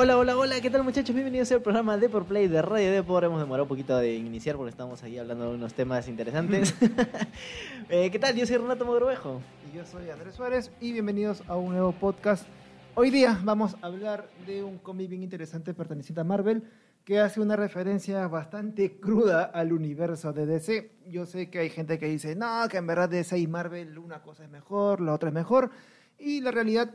[0.00, 1.12] Hola, hola, hola, ¿qué tal muchachos?
[1.12, 3.24] Bienvenidos al programa de por Play de Radio Depor.
[3.24, 6.72] Hemos demorado un poquito de iniciar porque estamos ahí hablando de unos temas interesantes.
[7.88, 8.36] Eh, ¿Qué tal?
[8.36, 9.40] Yo soy Renato Mogrovejo.
[9.68, 12.46] Y yo soy Andrés Suárez y bienvenidos a un nuevo podcast.
[12.94, 16.62] Hoy día vamos a hablar de un cómic bien interesante perteneciente a Marvel
[17.04, 20.92] que hace una referencia bastante cruda al universo de DC.
[21.08, 24.22] Yo sé que hay gente que dice, no, que en verdad DC y Marvel una
[24.22, 25.72] cosa es mejor, la otra es mejor.
[26.20, 26.94] Y la realidad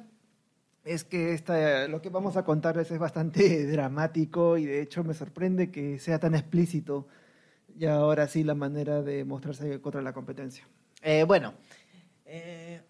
[0.84, 5.14] es que esta, lo que vamos a contarles es bastante dramático y de hecho me
[5.14, 7.08] sorprende que sea tan explícito
[7.78, 10.68] y ahora sí la manera de mostrarse contra la competencia.
[11.02, 11.54] Eh, bueno,
[12.26, 12.82] eh,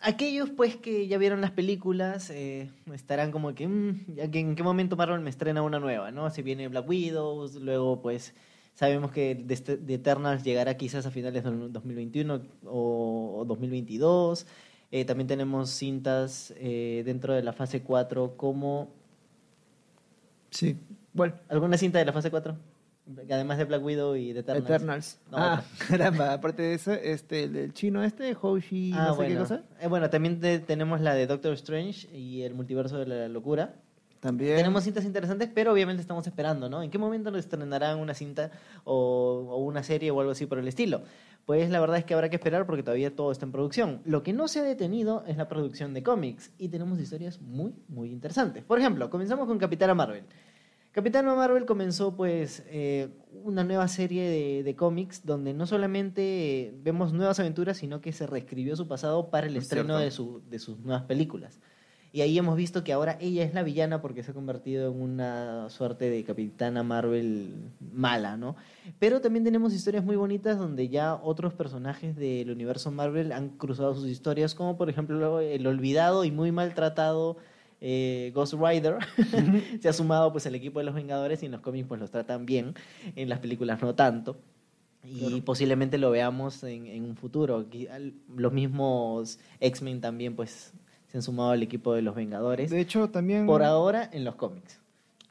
[0.00, 4.62] aquellos pues que ya vieron las películas eh, estarán como que, mm, que en qué
[4.62, 6.30] momento Marvel me estrena una nueva, ¿no?
[6.30, 8.34] Si viene Black Widow, luego pues
[8.74, 14.46] sabemos que The Eternals llegará quizás a finales del 2021 o, o 2022.
[14.92, 18.88] Eh, también tenemos cintas eh, dentro de la fase 4 como...
[20.50, 20.76] Sí,
[21.12, 21.34] bueno.
[21.48, 22.56] ¿Alguna cinta de la fase 4?
[23.30, 24.64] Además de Black Widow y de Eternals.
[24.68, 25.18] Eternals.
[25.30, 25.86] No, ah, otra.
[25.88, 29.34] caramba, aparte de eso, este, el del chino este, Hoshi, Ah, no sé bueno.
[29.34, 29.62] qué cosa.
[29.80, 33.74] Eh, bueno, también te- tenemos la de Doctor Strange y el multiverso de la locura.
[34.20, 34.56] También.
[34.56, 36.82] Tenemos cintas interesantes, pero obviamente estamos esperando, ¿no?
[36.82, 38.50] ¿En qué momento nos estrenarán una cinta
[38.84, 41.02] o, o una serie o algo así por el estilo?
[41.46, 44.02] Pues la verdad es que habrá que esperar porque todavía todo está en producción.
[44.04, 47.72] Lo que no se ha detenido es la producción de cómics y tenemos historias muy,
[47.88, 48.62] muy interesantes.
[48.62, 50.22] Por ejemplo, comenzamos con Capitana Marvel.
[50.92, 53.08] Capitana Marvel comenzó pues eh,
[53.44, 56.22] una nueva serie de, de cómics donde no solamente
[56.66, 60.10] eh, vemos nuevas aventuras, sino que se reescribió su pasado para el Es estreno de,
[60.10, 61.60] su- de sus nuevas películas.
[62.12, 65.00] Y ahí hemos visto que ahora ella es la villana porque se ha convertido en
[65.00, 67.54] una suerte de capitana Marvel
[67.92, 68.56] mala, ¿no?
[68.98, 73.94] Pero también tenemos historias muy bonitas donde ya otros personajes del universo Marvel han cruzado
[73.94, 77.36] sus historias, como por ejemplo el olvidado y muy maltratado
[77.80, 78.96] eh, Ghost Rider.
[79.80, 82.10] se ha sumado pues al equipo de los Vengadores y en los cómics pues los
[82.10, 82.74] tratan bien,
[83.14, 84.36] en las películas no tanto.
[85.04, 85.44] Y Claro.
[85.44, 87.64] posiblemente lo veamos en, en un futuro.
[88.36, 90.72] Los mismos X-Men también pues
[91.10, 92.70] se han sumado al equipo de los Vengadores.
[92.70, 93.44] De hecho, también.
[93.46, 94.80] Por ahora en los cómics.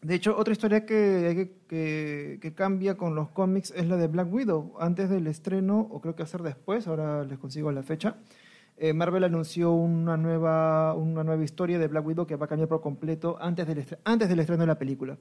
[0.02, 4.74] De hecho, otra historia que, que, cambia con los cómics es la de Black Widow.
[4.80, 8.16] Antes del estreno, o creo que hacer después, ahora les consigo la fecha.
[8.78, 12.70] eh, Marvel anunció una nueva, una nueva historia de Black Widow que va a cambiar
[12.70, 15.18] por completo antes del, antes del estreno de la película.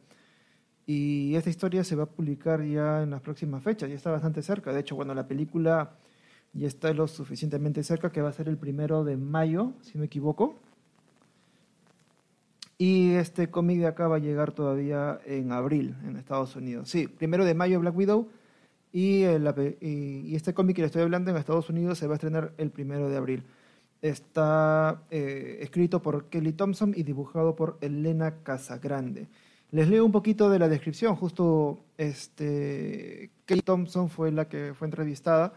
[0.86, 4.42] Y esta historia se va a publicar ya en las próximas fechas, ya está bastante
[4.42, 4.72] cerca.
[4.72, 5.90] De hecho, bueno, la película
[6.52, 10.06] ya está lo suficientemente cerca que va a ser el primero de mayo, si me
[10.06, 10.56] equivoco.
[12.80, 16.88] Y este cómic de acá va a llegar todavía en abril en Estados Unidos.
[16.88, 18.28] Sí, primero de mayo Black Widow
[18.92, 22.14] y, el- y, y este cómic que le estoy hablando en Estados Unidos se va
[22.14, 23.42] a estrenar el primero de abril.
[24.00, 29.26] Está eh, escrito por Kelly Thompson y dibujado por Elena Casagrande.
[29.72, 31.16] Les leo un poquito de la descripción.
[31.16, 35.52] Justo este, Kelly Thompson fue la que fue entrevistada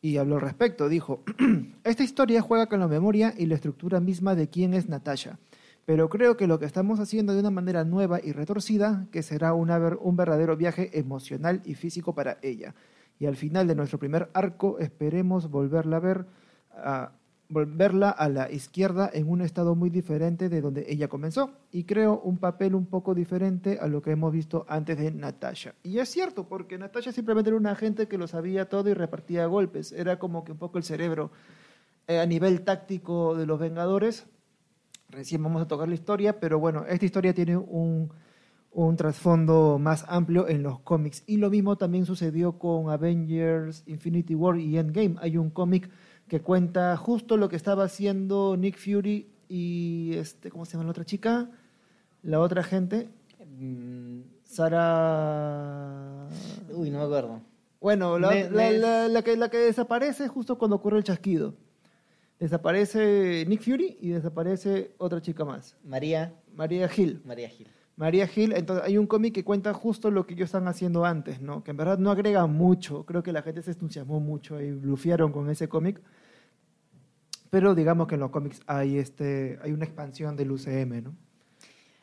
[0.00, 0.88] y habló al respecto.
[0.88, 1.22] Dijo,
[1.84, 5.38] esta historia juega con la memoria y la estructura misma de quién es Natasha.
[5.84, 9.54] Pero creo que lo que estamos haciendo de una manera nueva y retorcida, que será
[9.54, 12.74] una ver- un verdadero viaje emocional y físico para ella.
[13.18, 16.26] Y al final de nuestro primer arco esperemos volverla a ver,
[16.72, 17.12] a,
[17.48, 21.52] volverla a la izquierda en un estado muy diferente de donde ella comenzó.
[21.72, 25.74] Y creo un papel un poco diferente a lo que hemos visto antes de Natasha.
[25.82, 29.46] Y es cierto, porque Natasha simplemente era una agente que lo sabía todo y repartía
[29.46, 29.92] golpes.
[29.92, 31.30] Era como que un poco el cerebro
[32.06, 34.26] eh, a nivel táctico de los Vengadores.
[35.08, 38.12] Recién vamos a tocar la historia, pero bueno, esta historia tiene un,
[38.72, 41.24] un trasfondo más amplio en los cómics.
[41.26, 45.16] Y lo mismo también sucedió con Avengers, Infinity War y Endgame.
[45.20, 45.88] Hay un cómic
[46.28, 50.90] que cuenta justo lo que estaba haciendo Nick Fury y, este, ¿cómo se llama la
[50.90, 51.50] otra chica?
[52.22, 53.08] La otra gente,
[53.60, 56.28] Mm, Sara...
[56.72, 57.40] Uy, no me acuerdo.
[57.80, 61.04] Bueno, la, Me- la- me- la- la que, la que desaparece justo cuando ocurre el
[61.04, 61.54] chasquido.
[62.38, 67.20] Desaparece Nick Fury y desaparece otra chica más, María, María Hill.
[67.24, 67.66] María Gil.
[67.98, 71.40] María Hill, entonces hay un cómic que cuenta justo lo que ellos están haciendo antes,
[71.40, 71.64] ¿no?
[71.64, 73.04] Que en verdad no agrega mucho.
[73.04, 76.00] Creo que la gente se entusiasmó mucho y blufearon con ese cómic.
[77.50, 81.16] Pero digamos que en los cómics hay este hay una expansión del UCM, ¿no?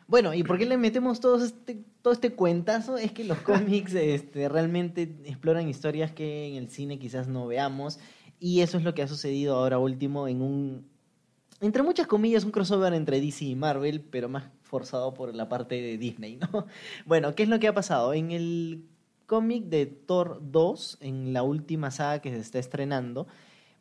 [0.05, 2.97] Bueno, ¿y por qué le metemos todo este, todo este cuentazo?
[2.97, 7.99] Es que los cómics este, realmente exploran historias que en el cine quizás no veamos.
[8.37, 10.89] Y eso es lo que ha sucedido ahora último en un,
[11.61, 14.43] entre muchas comillas, un crossover entre DC y Marvel, pero más
[14.75, 16.67] forzado por la parte de Disney, ¿no?
[17.05, 18.13] Bueno, ¿qué es lo que ha pasado?
[18.13, 18.83] En el
[19.25, 23.25] cómic de Thor 2, en la última saga que se está estrenando,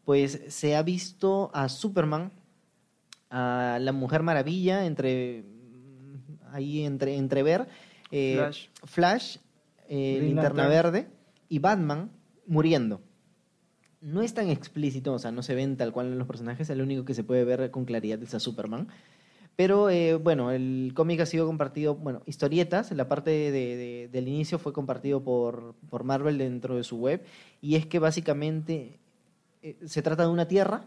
[0.05, 2.31] pues se ha visto a Superman,
[3.29, 5.45] a la Mujer Maravilla, entre
[6.53, 7.67] ahí entre, entrever
[8.13, 8.69] eh, Flash.
[8.85, 9.37] Flash,
[9.89, 10.69] eh, Linterna.
[10.69, 11.09] Verde
[11.49, 12.13] y Batman
[12.47, 13.01] muriendo.
[14.01, 16.81] No es tan explícito, o sea, no se ven tal cual en los personajes, el
[16.81, 18.87] único que se puede ver con claridad es a Superman.
[19.57, 24.27] Pero eh, bueno, el cómic ha sido compartido, bueno, historietas, la parte de- de- del
[24.29, 27.23] inicio fue compartido por, por Marvel dentro de su web,
[27.61, 28.99] y es que básicamente
[29.63, 30.85] eh, se trata de una tierra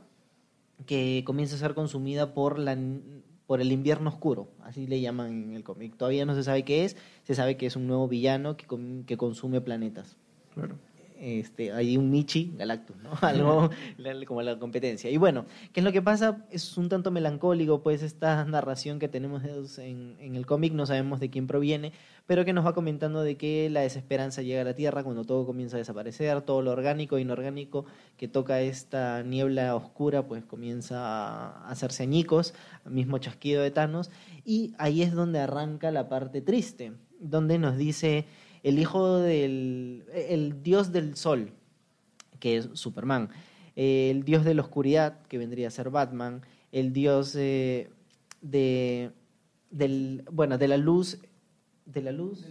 [0.86, 2.78] que comienza a ser consumida por, la,
[3.48, 5.96] por el invierno oscuro, así le llaman en el cómic.
[5.96, 8.66] Todavía no se sabe qué es, se sabe que es un nuevo villano que,
[9.06, 10.18] que consume planetas
[10.54, 10.76] Claro.
[11.20, 13.12] Este, hay un Michi Galactus, ¿no?
[13.22, 13.70] Algo
[14.26, 15.10] como la competencia.
[15.10, 16.46] Y bueno, ¿qué es lo que pasa?
[16.50, 19.44] Es un tanto melancólico, pues, esta narración que tenemos
[19.78, 21.94] en, en el cómic, no sabemos de quién proviene,
[22.28, 25.46] pero que nos va comentando de que la desesperanza llega a la Tierra cuando todo
[25.46, 27.86] comienza a desaparecer, todo lo orgánico e inorgánico
[28.18, 32.54] que toca esta niebla oscura, pues comienza a hacerse añicos,
[32.86, 34.12] mismo chasquido de Thanos,
[34.44, 38.26] y ahí es donde arranca la parte triste, donde nos dice
[38.64, 41.52] el hijo del el dios del sol
[42.40, 43.30] que es Superman
[43.76, 47.90] el dios de la oscuridad que vendría a ser Batman el dios eh,
[48.42, 49.12] de
[49.70, 51.20] del bueno de la luz
[51.86, 52.46] de la luz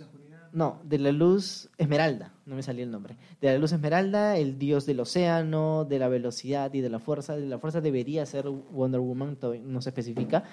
[0.53, 3.17] no de la luz esmeralda no me salía el nombre.
[3.41, 7.37] De la luz esmeralda el dios del océano de la velocidad y de la fuerza.
[7.37, 10.45] De la fuerza debería ser Wonder Woman no se especifica.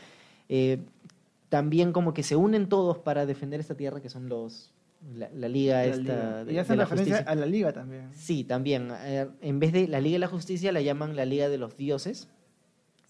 [0.49, 0.79] Eh,
[1.49, 4.73] también como que se unen todos para defender esta tierra que son los
[5.11, 6.51] la, la liga La esta Liga.
[6.51, 7.31] y hacen la referencia justicia.
[7.31, 8.09] a la liga también.
[8.13, 8.89] Sí, también.
[9.03, 11.77] Eh, en vez de la Liga de la Justicia la llaman la Liga de los
[11.77, 12.27] Dioses.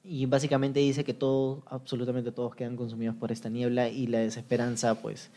[0.04, 4.96] Y básicamente dice que todos, absolutamente todos quedan consumidos por esta niebla y la desesperanza
[4.96, 5.30] pues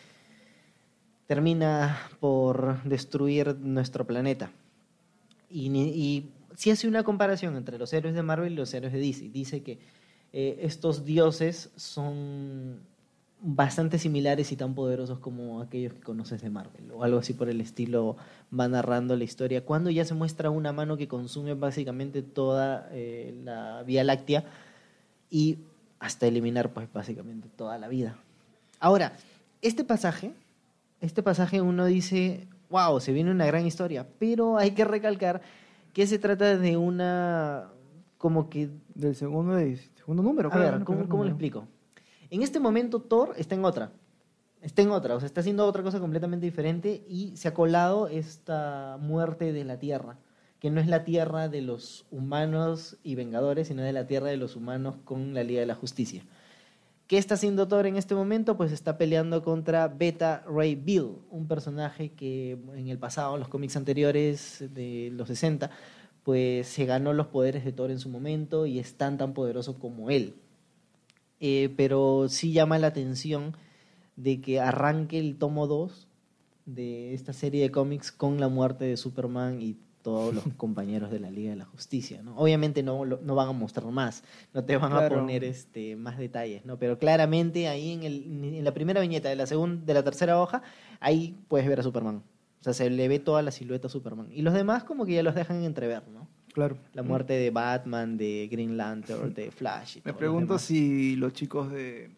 [1.29, 4.51] termina por destruir nuestro planeta.
[5.49, 6.27] Y,
[6.57, 9.29] sí hace una comparación entre los héroes de Marvel y los héroes de DC.
[9.29, 9.79] Dice que
[10.33, 12.81] eh, estos dioses son
[13.43, 17.49] bastante similares y tan poderosos como aquellos que conoces de Marvel o algo así por
[17.49, 18.17] el estilo
[18.59, 23.39] va narrando la historia cuando ya se muestra una mano que consume básicamente toda eh,
[23.45, 24.45] la Vía Láctea
[25.31, 25.59] y
[26.01, 28.17] hasta eliminar pues básicamente toda la vida
[28.81, 29.13] ahora
[29.61, 30.33] este pasaje
[31.03, 35.43] este pasaje uno dice wow se viene una gran historia pero hay que recalcar
[35.93, 37.69] que se trata de una
[38.19, 40.49] como que Del segundo, de- segundo número.
[40.49, 40.85] a creo, ver.
[40.85, 41.29] ¿cómo, cómo lo número.
[41.29, 41.69] explico?
[42.31, 43.93] En este momento Thor está en otra.
[44.63, 48.09] Está en otra, o sea, está haciendo otra cosa completamente diferente y se ha colado
[48.09, 50.19] esta muerte de la Tierra,
[50.59, 54.39] que no es la Tierra de los humanos y vengadores, sino de la Tierra de
[54.39, 56.25] los humanos con la Liga de la Justicia.
[57.07, 58.57] ¿Qué está haciendo Thor en este momento?
[58.57, 63.49] Pues está peleando contra Beta Ray Bill, un personaje que en el pasado, en los
[63.49, 65.71] cómics anteriores de los 60,
[66.25, 69.79] pues se ganó los poderes de Thor en su momento y es tan tan poderoso
[69.79, 70.35] como él.
[71.41, 73.57] Eh, pero sí llama la atención
[74.17, 76.09] de que arranque el tomo 2
[76.65, 81.21] de esta serie de cómics con la muerte de Superman y todos los compañeros de
[81.21, 82.37] la Liga de la Justicia, ¿no?
[82.37, 84.23] Obviamente no, no van a mostrar más,
[84.55, 85.17] no te van Claro.
[85.17, 86.79] a poner este, más detalles, ¿no?
[86.79, 88.23] Pero claramente ahí en, el,
[88.55, 90.63] en la primera viñeta de la, segunda, de la tercera hoja,
[91.01, 92.23] ahí puedes ver a Superman.
[92.61, 94.29] O sea, se le ve toda la silueta a Superman.
[94.33, 96.27] Y los demás como que ya los dejan entrever, ¿no?
[96.57, 96.79] Claro.
[96.95, 99.99] La muerte de Batman, de Green Lantern, de Flash.
[99.99, 100.63] y Me los pregunto demás.
[100.63, 102.09] si los chicos de,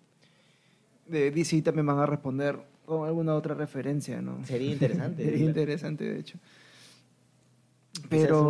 [1.09, 4.45] de DC también van a responder con alguna otra referencia, ¿no?
[4.45, 5.25] Sería interesante.
[5.28, 6.38] Sería interesante, de hecho.
[8.09, 8.49] Pero...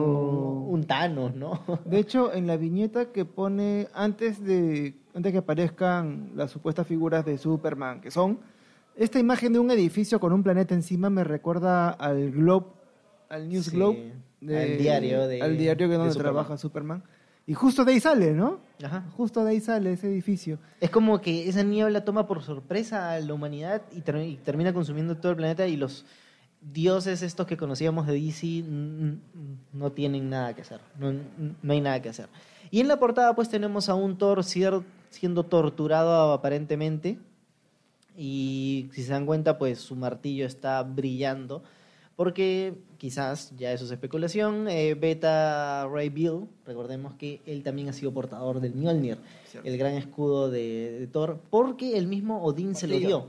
[0.69, 1.63] Un, un Thanos, ¿no?
[1.87, 7.25] De hecho, en la viñeta que pone antes de antes que aparezcan las supuestas figuras
[7.25, 8.39] de Superman, que son
[8.95, 12.67] esta imagen de un edificio con un planeta encima me recuerda al Globe,
[13.31, 16.33] al News Sí, Globe, al diario de- al diario que de donde Superman.
[16.35, 17.03] trabaja Superman.
[17.47, 18.61] Y justo de ahí sale, ¿no?
[18.85, 19.05] Ajá.
[19.17, 20.59] Justo de ahí sale ese edificio.
[20.81, 24.73] Es como que esa niebla toma por sorpresa a la humanidad y, ter- y termina
[24.75, 26.05] consumiendo todo el planeta y los
[26.61, 28.65] dioses estos que conocíamos de DC
[29.73, 31.13] no tienen nada que hacer, no,
[31.63, 32.29] no hay nada que hacer.
[32.71, 37.17] Y en la portada pues tenemos a un Thor siendo torturado aparentemente
[38.17, 41.63] y si se dan cuenta pues su martillo está brillando
[42.19, 47.93] porque quizás, ya eso es especulación, eh, Beta Ray Bill, recordemos que él también ha
[47.93, 49.69] sido portador del Mjolnir, Cierto.
[49.69, 53.29] el gran escudo de, de Thor, porque el mismo Odín se lo dio.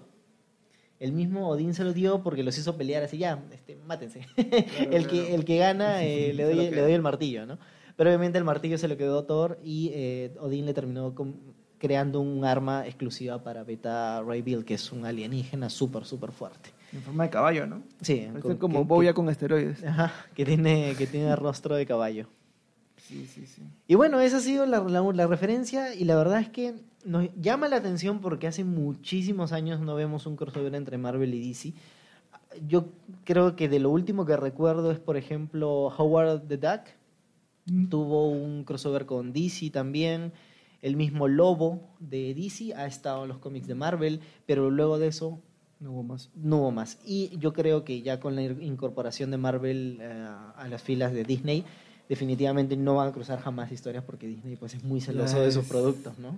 [1.00, 4.26] El mismo Odín se lo dio porque los hizo pelear así, ya, este, mátense.
[4.38, 5.36] el, que, claro.
[5.36, 7.60] el que gana eh, le, doy, le doy el martillo, ¿no?
[7.96, 11.14] Pero obviamente el martillo se lo quedó Thor y eh, Odín le terminó
[11.78, 16.72] creando un arma exclusiva para Beta Ray Bill, que es un alienígena súper, súper fuerte.
[16.94, 17.84] En forma de caballo, ¿no?
[18.02, 19.84] Sí, con- como que- Boya con esteroides.
[19.84, 22.28] ajá, que tiene, que tiene rostro de caballo.
[22.98, 23.62] Sí, sí, sí.
[23.88, 27.30] Y bueno, esa ha sido la, la- la referencia y la verdad es que nos
[27.40, 31.74] llama la atención porque hace muchísimos años no vemos un crossover entre Marvel y DC.
[32.68, 32.90] Yo
[33.26, 36.82] creo que de lo último que recuerdo es, por ejemplo, Howard the Duck.
[37.90, 40.34] Tuvo un crossover con DC también.
[40.82, 45.08] El mismo Lobo de DC ha estado en los cómics de Marvel, pero luego de
[45.08, 45.40] eso
[45.80, 46.30] No hubo más.
[46.36, 46.98] no hubo más.
[47.06, 51.24] Y yo creo que ya con la incorporación de Marvel eh, a las filas de
[51.24, 51.64] Disney,
[52.10, 55.66] definitivamente no van a cruzar jamás historias porque Disney pues es muy celoso de sus
[55.66, 56.38] productos, ¿no?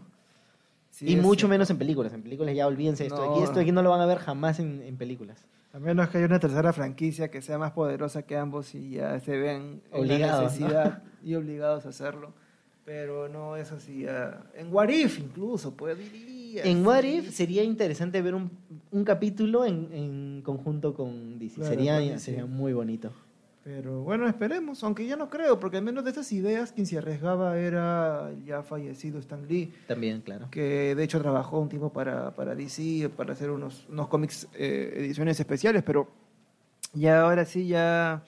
[0.91, 1.47] Sí, y mucho cierto.
[1.47, 2.13] menos en películas.
[2.13, 3.39] En películas ya olvídense esto de aquí.
[3.39, 3.45] No.
[3.45, 5.45] Esto aquí no lo van a ver jamás en, en películas.
[5.73, 9.17] A menos que haya una tercera franquicia que sea más poderosa que ambos y ya
[9.21, 10.67] se la Obligados, ¿no?
[10.67, 12.33] necesidad y obligados a hacerlo.
[12.83, 14.05] Pero no es así.
[14.55, 15.97] En What If incluso, pues
[16.59, 16.83] En sí.
[16.85, 18.51] What If sería interesante ver un,
[18.91, 21.55] un capítulo en, en conjunto con DC.
[21.55, 23.11] Claro, sería, sería muy bonito.
[23.63, 26.97] Pero bueno, esperemos, aunque ya no creo, porque al menos de esas ideas quien se
[26.97, 30.47] arriesgaba era ya fallecido Stan Lee, También, claro.
[30.49, 34.93] que de hecho trabajó un tiempo para, para DC, para hacer unos, unos cómics, eh,
[34.97, 36.07] ediciones especiales, pero
[36.93, 38.23] ya ahora sí ya...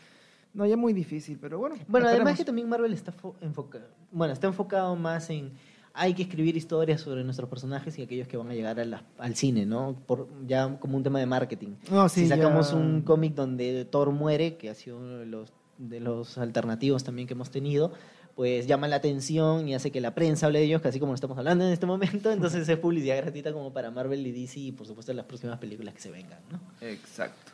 [0.54, 1.78] No, ya muy difícil, pero bueno.
[1.88, 2.38] Bueno, además esperemos.
[2.38, 5.52] que también Marvel está fo- enfocado, bueno, está enfocado más en
[5.94, 9.04] hay que escribir historias sobre nuestros personajes y aquellos que van a llegar a la-
[9.20, 9.96] al cine, ¿no?
[10.08, 11.76] Por, ya como un tema de marketing.
[11.92, 15.26] No, sí, si sacamos ya- un cómic donde Thor muere, que ha sido uno de
[15.28, 17.92] los, de los alternativos también que hemos tenido,
[18.36, 21.16] pues llama la atención y hace que la prensa hable de ellos, casi como lo
[21.16, 24.72] estamos hablando en este momento, entonces es publicidad gratuita como para Marvel y DC y
[24.72, 26.60] por supuesto las próximas películas que se vengan, ¿no?
[26.82, 27.52] Exacto.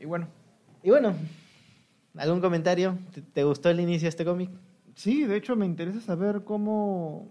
[0.00, 0.26] Y bueno,
[0.82, 1.14] Y bueno,
[2.16, 2.96] ¿algún comentario?
[3.12, 4.48] ¿Te, te gustó el inicio de este cómic?
[4.94, 7.28] sí, de hecho me interesa saber cómo,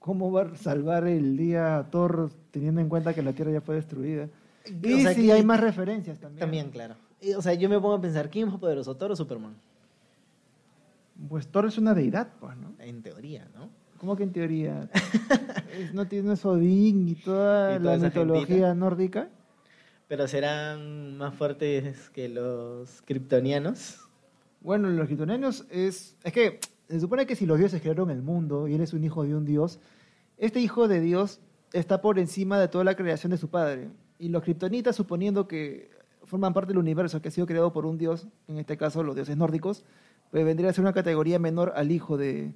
[0.00, 3.60] cómo va a salvar el día a Thor teniendo en cuenta que la Tierra ya
[3.60, 4.28] fue destruida.
[4.82, 6.40] Y O sea, si que- hay más referencias también.
[6.40, 6.96] También, claro.
[7.20, 9.54] Y, O sea, yo me pongo a pensar, ¿quién es más poderoso, Thor o Superman?
[11.28, 12.72] Pues Thor es una deidad, pues, ¿no?
[12.78, 13.68] En teoría, ¿no?
[13.98, 14.88] ¿Cómo que en teoría?
[15.92, 18.74] ¿No tienes Odín y toda Y toda la mitología gentita.
[18.74, 19.28] nórdica?
[20.08, 24.00] Pero serán más fuertes que los kryptonianos.
[24.62, 26.16] Bueno, los kryptonianos es...
[26.24, 26.58] Es que
[26.90, 29.34] se supone que si los dioses crearon el mundo y él es un hijo de
[29.34, 29.78] un dios,
[30.38, 31.40] este hijo de Dios
[31.72, 33.90] está por encima de toda la creación de su padre.
[34.18, 35.90] Y los kryptonitas, suponiendo que
[36.24, 39.14] forman parte del universo que ha sido creado por un dios, en este caso los
[39.14, 39.84] dioses nórdicos,
[40.30, 42.54] pues vendría a ser una categoría menor al hijo de...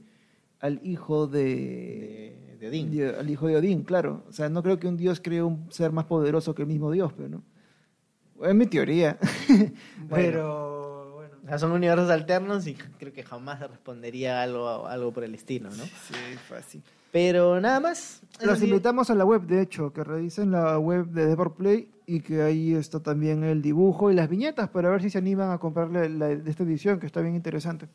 [0.61, 2.37] Al hijo de...
[2.53, 2.91] De, de Odín.
[2.91, 4.25] de- al hijo de Odín, claro.
[4.29, 6.91] O sea, no creo que un dios cree un ser más poderoso que el mismo
[6.91, 7.43] dios, pero no.
[8.43, 9.19] Es mi teoría.
[10.09, 10.74] pero bueno.
[11.59, 15.85] Son universos alternos y creo que jamás respondería algo, algo por el estilo, ¿no?
[15.85, 16.15] Sí,
[16.49, 16.83] fácil.
[17.13, 18.23] Pero nada más.
[18.41, 22.21] Los invitamos a la web, de hecho, que revisen la web de Deport Play y
[22.21, 25.59] que ahí está también el dibujo y las viñetas para ver si se animan a
[25.59, 27.87] comprarle la de esta edición, que está bien interesante.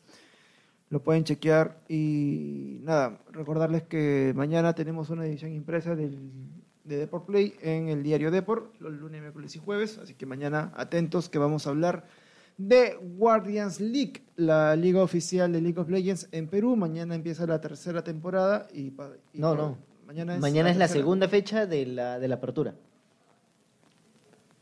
[0.88, 6.18] Lo pueden chequear y nada, recordarles que mañana tenemos una edición impresa del,
[6.84, 10.72] de Deport Play en el diario Deport, los lunes, miércoles y jueves, así que mañana
[10.76, 12.06] atentos que vamos a hablar
[12.68, 16.76] de Guardians League, la liga oficial de League of Legends en Perú.
[16.76, 18.90] Mañana empieza la tercera temporada y...
[18.90, 19.78] pa- y No, no.
[20.06, 22.74] Mañana es, Mañana es la segunda fecha de la, de la apertura.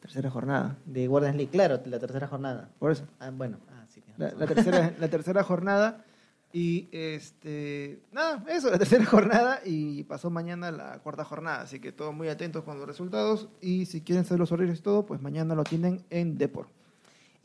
[0.01, 0.77] tercera jornada.
[0.85, 2.69] De Guardians League, claro, la tercera jornada.
[2.79, 3.05] Por eso.
[3.19, 6.05] Ah, bueno, ah, sí, La, tercera, la tercera jornada.
[6.53, 8.01] Y este.
[8.13, 9.61] Nada, eso, la tercera jornada.
[9.65, 11.63] Y pasó mañana la cuarta jornada.
[11.63, 13.49] Así que todos muy atentos con los resultados.
[13.61, 16.69] Y si quieren saber los horarios y todo, pues mañana lo tienen en Depor.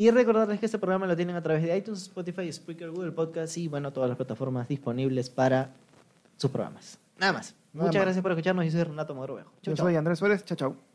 [0.04, 3.58] Y recordarles que este programa lo tienen a través de iTunes, Spotify, Spreaker, Google Podcast
[3.58, 5.70] y bueno, todas las plataformas disponibles para
[6.36, 7.00] sus programas.
[7.18, 7.56] Nada más.
[7.72, 8.06] Nada Muchas más.
[8.08, 8.66] gracias por escucharnos.
[8.66, 9.54] Yo soy Renato Mogrovejo.
[9.62, 10.44] Yo soy Andrés Suárez.
[10.44, 10.93] Chao, chao.